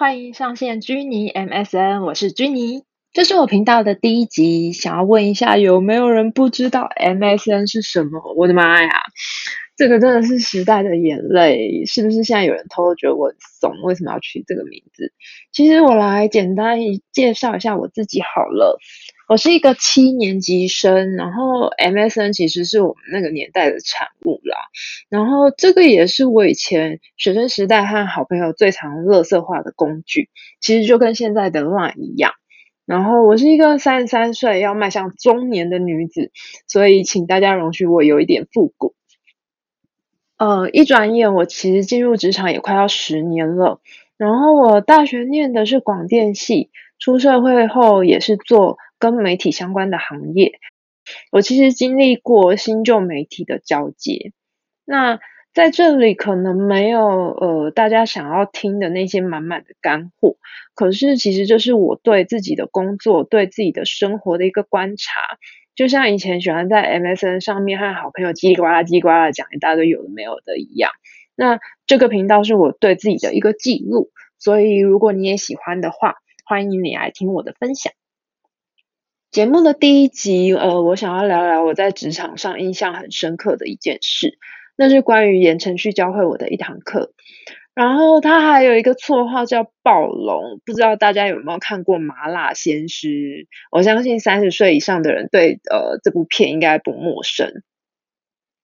[0.00, 4.72] 欢迎上线居尼 MSN，我是居尼，这是我频道的第一集。
[4.72, 8.32] 想要问一下，有没有人不知道 MSN 是什么？
[8.34, 8.88] 我的妈呀，
[9.76, 12.24] 这个真的是时代的眼泪，是不是？
[12.24, 15.12] 现在有人偷偷觉得我很怂，为什么要取这个名字？
[15.52, 16.78] 其实我来简单
[17.12, 18.78] 介绍一下我自己好了。
[19.30, 24.56] 我是一个七年级生，然后 MSN 其实是我们那个年代的产物啦。
[25.08, 30.30] 然后这个也是我以前学生时代和好朋友最常垃圾化的工具，
[30.60, 32.32] 其实就跟现在的 Line 一样。
[32.86, 36.32] 然后我是一个三十三岁要迈向中年的女子，
[36.66, 38.96] 所以请大家容许我有一点复古。
[40.38, 43.80] 呃，一转眼我其实进入职场也快要十年了。
[44.16, 48.76] 然后我大学念的是广电系，出社会后也是做。
[49.00, 50.60] 跟媒体相关的行业，
[51.32, 54.32] 我其实经历过新旧媒体的交接。
[54.84, 55.18] 那
[55.52, 60.36] 在这里可能没有呃大家想要听的那些满满的干货，
[60.74, 65.38] 可是其实这是我对自己的工作、对自己的生活的一个观察。
[65.74, 70.92] 就像以前喜欢在 MSN 上面和好朋友叽里呱啦、叽里呱啦讲一大堆有的没有的一样。
[71.34, 77.92] 那这个频道是我对自己的一个记录，所以如果你也喜欢的话，欢迎你来听我的分享。
[79.30, 84.36] 节目的第一集，呃，我想要聊聊我在职场上印象很深刻的一件事，
[84.76, 87.12] 那是关于言承旭教会我的一堂课。
[87.72, 93.08] 然后他还有一个绰号叫暴龙，不知道大家有没有看过《麻辣鲜师》？
[93.70, 97.62] 我相信三十岁以上的人对呃这部片应该不陌生。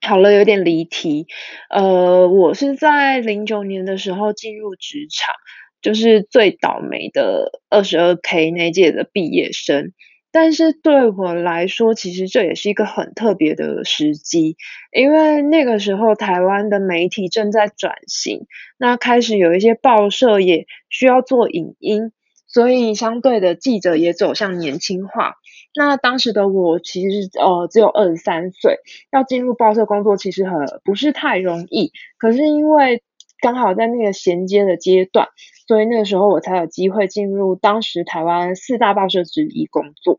[0.00, 1.26] 好了，有点离题。
[1.68, 5.34] 呃，我是在零九年的时候进入职场，
[5.82, 9.92] 就是最倒霉的二十二 K 那届的毕业生。
[10.34, 14.56] 但是对我来说，其实这也是一个很特别的时机，
[14.92, 22.10] 因为那个时候台湾的媒体正在转型，那开始有一些报社也需要做影音，
[22.48, 25.36] 所以相对的记者也走向年轻化。
[25.76, 28.78] 那当时的我其实呃只有二十三岁，
[29.12, 33.04] 要进入报社工作其实很不是太容易，可是因为
[33.44, 35.28] 刚好在那个衔接的阶段，
[35.68, 40.18] 所以那个时候我才有机会进入当时台湾四大报社之一工作。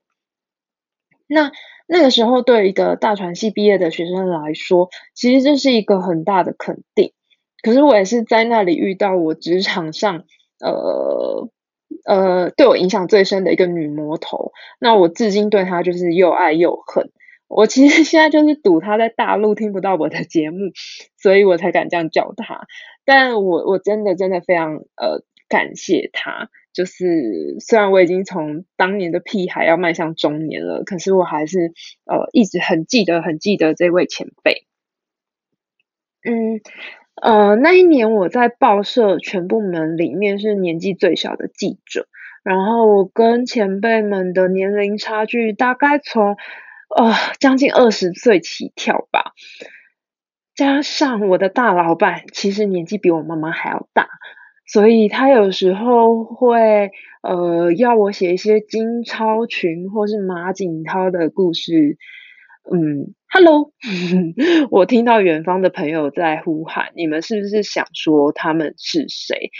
[1.25, 1.51] 那
[1.87, 7.13] 那个时候，对一个大传系毕业的学生来说，其实这是一个很大的肯定。
[7.63, 10.25] 可是我也是在那里遇到我职场上，
[10.59, 11.49] 呃
[12.05, 14.51] 呃，对我影响最深的一个女魔头。
[14.79, 17.09] 那我至今对她就是又爱又恨。
[17.47, 20.57] 我其实现在就是赌她在大陆听不到我的节目，
[21.17, 22.67] 所以我才敢这样叫她。
[23.05, 26.49] 但我我真的真的非常呃感谢他。
[26.73, 31.71] 就是虽然我已经从当年的屁孩要迈向中年了，可是我还是
[32.03, 34.65] 呃一直很记得很记得这位前辈。
[36.27, 36.59] 嗯
[37.21, 42.09] 呃那一年我在报社全部门里面是年纪最小的记者，
[42.43, 46.35] 然后我跟前辈们的年龄差距大概从
[46.93, 49.31] 呃将近二十岁起跳吧，
[50.55, 54.07] 加上我的大老板其实年纪比我妈妈还要大。
[54.67, 56.89] 所以他有时候会
[57.21, 61.99] 呃要我写一些金超群或是马景涛的故事，
[62.73, 63.73] 嗯，Hello，
[64.71, 69.51] 我听到远方的朋友在呼喊，你们是不是想说他们是谁？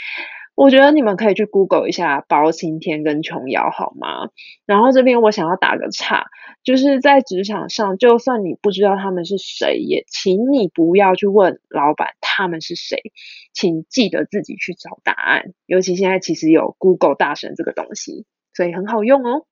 [0.56, 4.30] 我觉得你们可以去 Google 一下包青天跟琼瑶好吗？
[4.66, 6.28] 然后这边我想要打个岔，
[6.64, 13.12] 就是在职场上，就算你不知道他们是谁，也请你不要去问老板他们是谁，
[13.54, 15.54] 请记得自己去找答案。
[15.66, 19.46] 尤其现在其实有 Google 大神这个东西，所以很好用哦。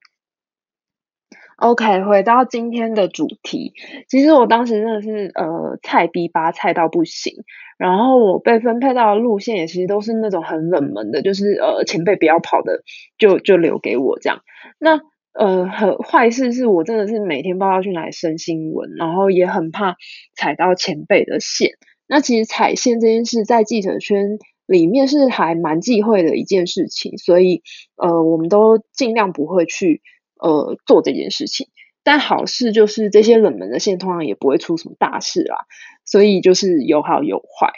[1.58, 3.74] OK，回到今天的主题，
[4.10, 7.34] 其实我当时真的是呃菜逼吧，菜到不行。
[7.78, 12.84] 然后我被分配到的路线也其实都是那种很冷门的，就是呃前辈不要跑的，
[13.18, 14.42] 就就留给我这样。
[14.80, 15.00] 那
[15.34, 19.96] 呃很坏事是我真的是每天不知道去哪里生新闻，然后也很怕
[20.36, 21.72] 踩到前辈的线。
[22.08, 27.62] 那其实踩线这件事在记者圈里面是还蛮忌讳的一件事情，所以
[27.96, 30.02] 呃我们都尽量不会去。
[30.44, 31.70] 呃，做这件事情，
[32.04, 35.66] 但好事就是这些冷门的线通常也不会出什么大事啦，
[36.04, 37.72] 所以就是有好有坏。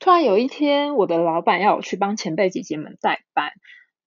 [0.00, 3.52] 突然有一天，我的老板要我去帮前辈姐姐们代班，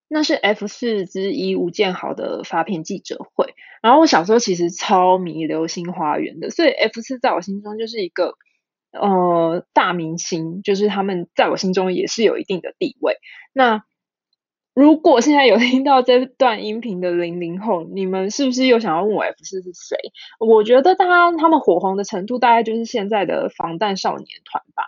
[0.09, 3.53] 那是 F 四之一吴建豪的发片记者会。
[3.81, 8.33] 然后我小时候其实超迷《流星花园》的，所以 F 四在我心中就是一个
[8.91, 13.17] 呃大明星，就是他们在我心中也是有一定的地位。
[13.53, 13.83] 那
[14.73, 19.97] 如果现在有听到这段音频的零零后，你们是不是又想要问我 F 四是谁？
[20.39, 24.85] 我觉得他他们火红的程度大概就是现在的防弹少年团吧。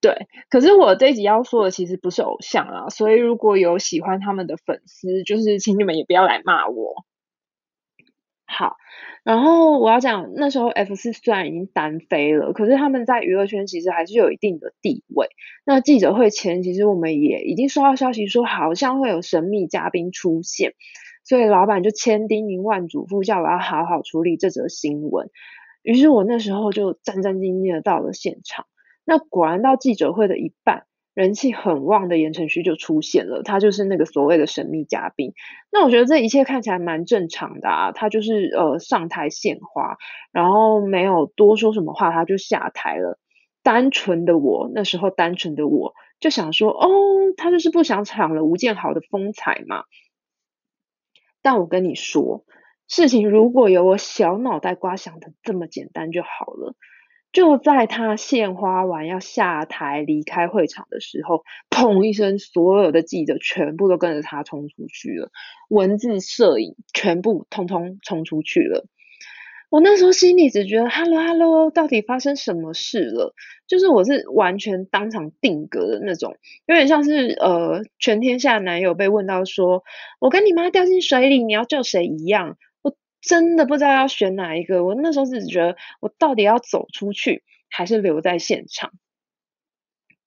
[0.00, 7.04] 对，可是我这一集要说的其实不是偶像啊，所以如果有喜欢他们的粉丝，就是请你们也不要来骂我。
[8.50, 8.78] 好，
[9.24, 15.28] 然后我要讲那时候 F 四虽然已经单飞了，可是他们在娱乐圈其实还是有一定的地位。
[15.66, 20.72] 那记者会前，其实我们也已经收到消息说，好像会有神秘嘉宾出现，
[21.24, 25.28] 所以老板就千叮咛万嘱咐，叫我要好好处理这则新闻。
[25.82, 28.66] 于是我那时候就战战兢兢的到了现场。
[29.04, 30.84] 那果然到记者会的一半，
[31.18, 35.32] 人气很旺的言承旭就出现了，他就是那个所谓的神秘嘉宾。
[35.68, 39.96] 那我觉得这一切看起来蛮正常的啊，他就是呃上台献花，
[40.30, 43.18] 然后没有多说什么话，他就下台了。
[43.64, 46.88] 单纯的我那时候单纯的我就想说，哦，
[47.36, 49.86] 他就是不想抢了吴建豪的风采嘛。
[51.42, 52.44] 但我跟你说，
[52.86, 56.76] 事情如果有我小脑袋瓜想的这么简单就好了。
[57.32, 65.30] 就在他献花完要下台离开会场的时候，砰一声，所有的记者全部都跟着他冲出去了，
[65.68, 68.86] 文字、摄影全部通通冲出去了。
[69.70, 73.34] 我那时候心里只觉得，Hello Hello，到底发生什么事了？
[73.66, 79.84] 就是我是完全当场定格的那种，有点像是呃，全天下男友被问到说，
[80.20, 82.56] 我跟你妈掉进水里，你要救谁一样。
[83.20, 88.92] 真的不知道要选哪一个，我那时候是觉得我到底要走出去还是留在现场？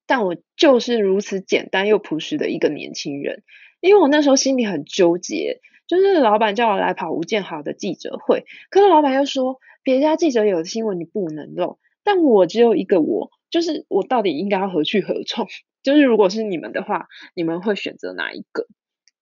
[0.06, 3.44] 但我就是如此简单又朴实的一个年轻人，
[3.80, 15.48] 因为我那时候心里很纠结，就是老板叫我来跑吴建豪的记者会，可是老板又说别家记者有的新闻你不能漏，但我只有一个我，就是我到底应该要何去何从？
[15.82, 18.68] 就是如果是你们的话，你们会选择哪一个？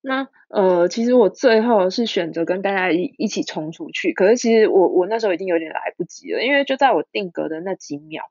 [0.02, 8.24] 那呃，其实我最后是选择跟大家一一起冲出去，可是其实我我那时候已经有点来不及了，因为就在我定格的那几秒，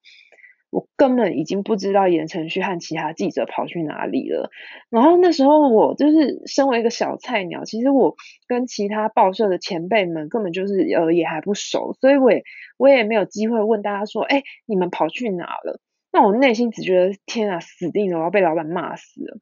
[0.70, 4.50] 我根本已经不知道言承旭和其他记者跑去哪里了。
[4.90, 8.16] 然后那时候我就是身为一个小菜鸟，其实我
[8.46, 12.42] 跟其他报社的前辈们根本就是呃也还不熟，所以我也
[12.78, 15.80] 我也没有机会问大家说，哎，你们跑去哪了？
[16.10, 19.38] 那我内心只觉得天啊，死定了，我要被老板骂死了。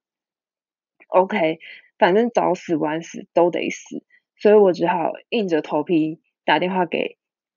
[1.08, 1.60] OK。
[1.98, 4.04] 反正早死晚死都得死，
[4.36, 7.16] 所以我只好硬着头皮打电话给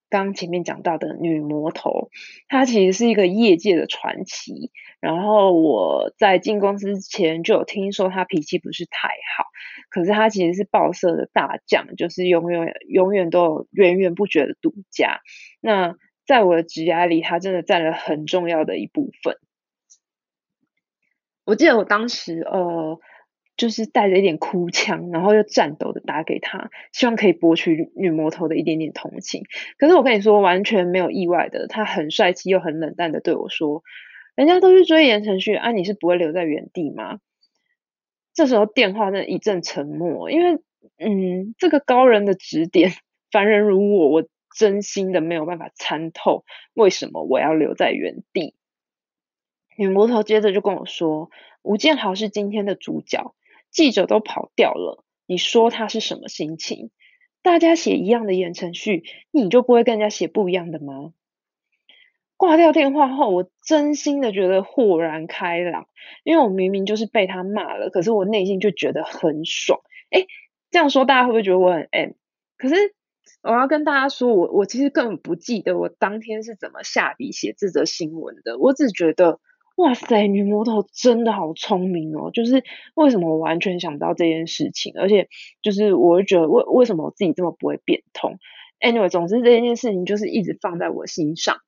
[0.10, 2.10] 刚前面讲到的女魔头。
[2.48, 4.72] 她其实是一个业界的传奇，
[5.02, 9.46] 然后我在进公司之前就有听说她脾气不是太好，
[9.90, 15.20] 可是她其实是报社的大将，就是永远永远都有源源不绝的独家。
[15.60, 15.96] 那
[16.26, 19.36] 在我的职涯里，她真的占了很重要的一部分。
[21.44, 23.00] 我记得我当时呃。
[23.60, 29.44] 就是带着一点哭腔，然后又颤抖的打给他，希望可以博取女魔头的一点点同情。
[29.78, 33.84] 可是我跟你说，完全没有意外的，他很帅气又很冷淡的对我说
[34.34, 37.20] ：“人家都去追言承旭，啊，你是不会留在原地吗？”
[38.34, 40.62] 这时候电话那一阵沉默，因为
[40.98, 42.94] 嗯，这个高人的指点，
[43.30, 44.28] 凡人如我，我
[44.58, 48.56] 真心的没有办法参透为什么我要留在原地。
[49.76, 51.30] 女魔头接着就跟我说
[51.62, 53.36] ：“吴建豪是今天的主角。”
[53.72, 56.92] 记者都跑掉了，你说他是什么心情？
[57.42, 61.14] 大家写一样的言承旭，你就不会跟人家写不一样的吗？
[62.36, 65.88] 挂掉电话后，我真心的觉得豁然开朗，
[66.24, 69.80] 因为我明明就是被他骂了，可是我内心就觉得很爽。
[70.12, 70.28] 诶，
[70.72, 72.12] 这样说大家会不会觉得我很 M？
[72.58, 72.76] 可是
[73.42, 79.40] 我要跟大家说，我我其实根本不记得我当天是怎么下笔写这则新闻的，我只觉得。
[79.80, 82.32] 哇塞，女魔头真的好聪明哦！
[82.34, 85.30] 就是为什么我完全想不到这件事情，而且
[85.62, 88.40] 就是我会觉得为为什么我自己这么不会变通
[88.82, 91.60] ？Anyway，总之这件事情就是一直放在我心上。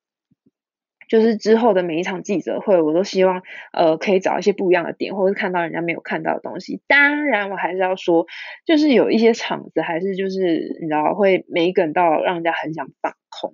[1.07, 6.81] 就是之后的每一场记者会，我都希望呃可以找一些不一样的点，或是看到人家没有看到的东西。
[6.87, 8.27] 当然，我还是要说，
[8.65, 13.53] 就是有一些场子还是就是你知道会没梗到让人家很想放空。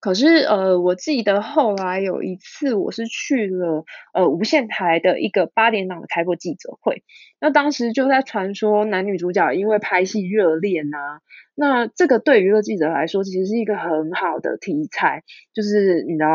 [0.00, 7.04] 可是，呃，我记得后来有一次，我是去了呃无线台的一个八点档的开播记者会，
[7.40, 11.20] 那当时就在传说男女主角因为拍戏热恋啊，
[11.54, 15.22] 那这个对娱乐记者来说其实是一个很好的题材，
[15.54, 16.28] 就是你知道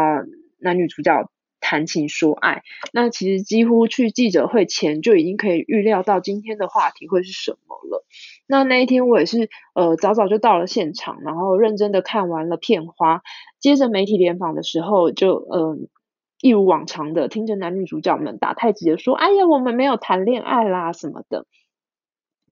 [0.60, 1.29] 男女主角。
[1.60, 8.06] 谈情说爱，那其实几乎去记者会前就已经可以预料到今天的话题会是什么了。
[8.48, 13.22] 那那一天我也是呃早早就到了现场，然后认真的看完了片花，
[13.60, 15.78] 接着媒体联访的时候就呃
[16.42, 21.48] 一如往常的听着男女主角们打太极的说：“哎呀，我们没有谈恋爱啦什么的。”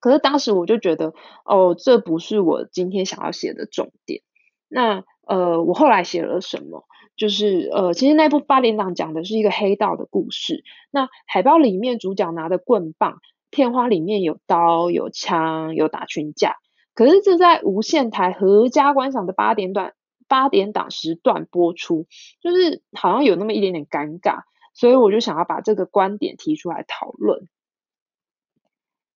[0.02, 1.14] 可是当时我就觉得
[1.46, 4.22] 哦，这不是我今天想要写的重点。
[4.68, 6.86] 那呃，我后来写了什么？
[7.16, 10.64] 就是呃，其实那部八点档讲的是一个黑道的故事。
[10.90, 13.20] 那海报里面主角拿的棍棒，
[13.52, 16.56] 片花里面有刀有枪有打群架。
[16.96, 19.94] 可是这在无线台合家观赏的八点段
[20.28, 22.08] 八点档时段播出，
[22.42, 24.42] 就是好像有那么一点点尴尬，
[24.74, 27.48] 所以我就想要把这个观点提出来讨论。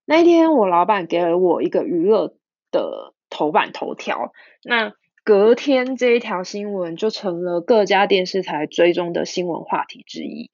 [0.05, 2.35] 那一天，我老板给了我一个娱乐
[2.69, 4.93] 的头版头条，那。
[5.27, 10.51] 隔天这一条新闻就成了各家电视台追踪的新闻话题之一。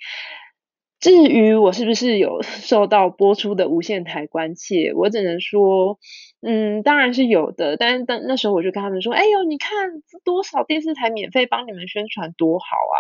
[1.00, 6.00] 至于我是不是有受到播出的无线台关切，我只能说，
[6.42, 7.78] 嗯，当然是有的。
[7.78, 12.98] 但是当那时候我就跟他们说：“哎呦，你看多少电视台免费帮你们宣传，多好啊！”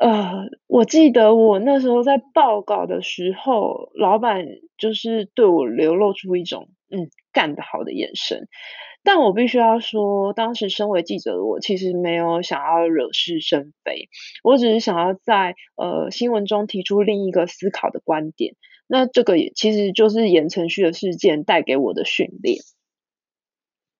[0.00, 4.46] 呃，我记得我那时候在报稿的时候，老板
[4.78, 8.48] 就是对我流露出一种“嗯，干得好”的眼神。
[9.10, 14.10] 但我必须要说，当时身为记者的我，其实没有想要惹是生非，
[14.44, 18.54] 我只是想要在呃新闻中提出另一个思考的观点。
[18.86, 22.58] 那这个也其实就是言承旭的事件带给我的训练。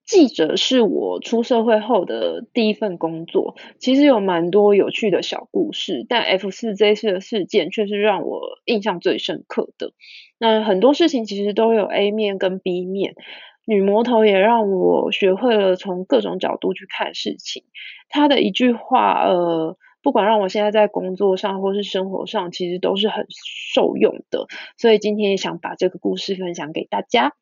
[0.05, 9.93] 记者是我出社会后的第一份工作，其实有蛮多有趣的小故事，但 F 四这次的事件却是让我印象最深刻的。
[10.39, 13.15] 那很多事情其实都有 A 面跟 B 面。
[13.69, 17.65] 女魔头也让我学会了从各种角度去看事情。
[18.09, 24.47] 她的一句话，呃，不管让我现在在工作上或是生活上，其实都是很受用的。
[24.79, 27.35] 所以今天也想把这个故事分享给大家。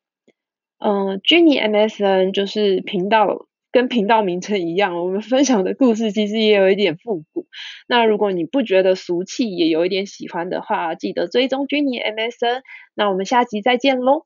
[0.79, 7.47] 嗯、呃，Ginny MSN 就是频道，跟频道名称一样，我们分享的故事其实也有一点复古。
[7.87, 12.63] 那如果你不觉得俗气，也有一点喜欢的话，记得追踪 Ginny MSN。
[12.95, 14.25] 那我们下集再见喽。